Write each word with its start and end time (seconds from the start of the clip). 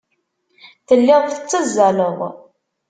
Telliḍ 0.87 1.23
tettazzaleḍ. 1.27 2.19